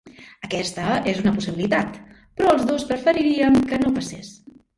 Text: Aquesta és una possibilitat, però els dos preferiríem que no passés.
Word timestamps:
Aquesta 0.45 0.85
és 1.11 1.19
una 1.23 1.33
possibilitat, 1.35 1.99
però 2.41 2.55
els 2.55 2.65
dos 2.71 2.87
preferiríem 2.93 3.61
que 3.69 3.81
no 3.85 3.95
passés. 4.01 4.35